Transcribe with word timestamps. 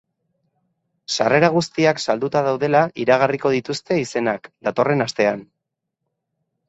Sarrera 1.17 1.49
guztiak 1.57 2.01
salduta 2.07 2.41
daudela 2.49 2.81
iragarriko 3.03 3.53
dituzte 3.59 3.99
izenak, 4.05 4.49
datorren 4.69 5.07
astean. 5.07 5.45